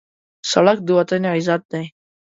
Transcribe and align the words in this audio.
سړک 0.51 0.77
د 0.83 0.89
وطن 0.97 1.21
عزت 1.33 1.61
دی. 1.71 1.85